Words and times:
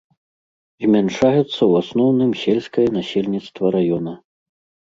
Змяншаецца 0.85 1.51
ў 1.69 1.71
асноўным 1.83 2.31
сельскае 2.45 2.87
насельніцтва 2.97 3.65
раёна. 3.77 4.19